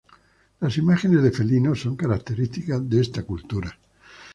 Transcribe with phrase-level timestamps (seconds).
[0.61, 3.77] Las imágenes de felinos son características de esta cultura.